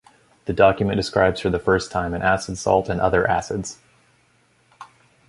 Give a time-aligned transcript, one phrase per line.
[0.45, 3.77] The document describes, for the first time, an acid salt and other acids.